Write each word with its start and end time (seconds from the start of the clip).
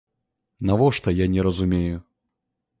Навошта, 0.69 1.15
я 1.21 1.27
не 1.37 1.41
разумею? 1.51 2.03